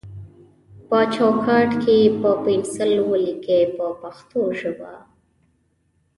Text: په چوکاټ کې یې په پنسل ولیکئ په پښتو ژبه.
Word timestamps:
په 0.87 0.97
چوکاټ 1.15 1.69
کې 1.81 1.93
یې 2.01 2.09
په 2.19 2.29
پنسل 2.43 2.91
ولیکئ 3.09 3.63
په 3.75 3.85
پښتو 4.01 4.41
ژبه. 4.59 4.93